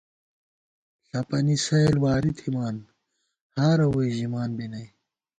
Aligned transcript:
ݪَپَنی 1.09 1.55
سَئیل 1.65 1.95
واری 2.03 2.31
تھِمان 2.37 2.75
ہارہ 3.55 3.87
ووئی 3.91 4.09
ژِمان 4.17 4.49
بی 4.57 4.65
نئ 4.71 4.85